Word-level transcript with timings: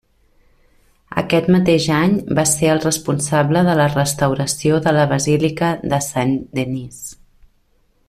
Aquest 1.21 1.49
mateix 1.55 1.85
any 1.97 2.15
va 2.39 2.45
ser 2.53 2.71
el 2.77 2.81
responsable 2.87 3.63
de 3.69 3.77
la 3.83 3.87
restauració 3.93 4.83
de 4.89 4.97
la 5.01 5.07
Basílica 5.15 5.71
de 5.95 6.05
Saint-Denis. 6.11 7.03